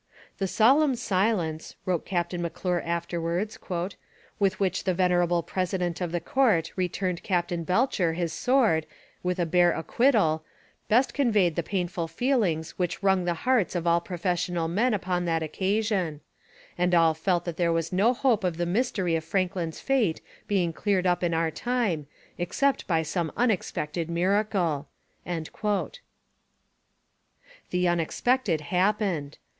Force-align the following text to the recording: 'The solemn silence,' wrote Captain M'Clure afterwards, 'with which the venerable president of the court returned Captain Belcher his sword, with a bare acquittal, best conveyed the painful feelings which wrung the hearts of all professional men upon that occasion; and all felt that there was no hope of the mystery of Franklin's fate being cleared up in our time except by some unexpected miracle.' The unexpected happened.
'The 0.39 0.47
solemn 0.47 0.95
silence,' 0.95 1.75
wrote 1.85 2.07
Captain 2.07 2.41
M'Clure 2.41 2.81
afterwards, 2.83 3.59
'with 4.39 4.59
which 4.59 4.83
the 4.83 4.95
venerable 4.95 5.43
president 5.43 6.01
of 6.01 6.11
the 6.11 6.19
court 6.19 6.71
returned 6.75 7.21
Captain 7.21 7.63
Belcher 7.63 8.13
his 8.13 8.33
sword, 8.33 8.87
with 9.21 9.37
a 9.37 9.45
bare 9.45 9.71
acquittal, 9.71 10.43
best 10.89 11.13
conveyed 11.13 11.55
the 11.55 11.61
painful 11.61 12.07
feelings 12.07 12.79
which 12.79 13.03
wrung 13.03 13.25
the 13.25 13.45
hearts 13.45 13.75
of 13.75 13.85
all 13.85 14.01
professional 14.01 14.67
men 14.67 14.95
upon 14.95 15.25
that 15.25 15.43
occasion; 15.43 16.21
and 16.79 16.95
all 16.95 17.13
felt 17.13 17.45
that 17.45 17.57
there 17.57 17.71
was 17.71 17.93
no 17.93 18.11
hope 18.11 18.43
of 18.43 18.57
the 18.57 18.65
mystery 18.65 19.15
of 19.15 19.23
Franklin's 19.23 19.81
fate 19.81 20.19
being 20.47 20.73
cleared 20.73 21.05
up 21.05 21.23
in 21.23 21.31
our 21.35 21.51
time 21.51 22.07
except 22.39 22.87
by 22.87 23.03
some 23.03 23.31
unexpected 23.37 24.09
miracle.' 24.09 24.87
The 27.69 27.87
unexpected 27.87 28.61
happened. 28.61 29.37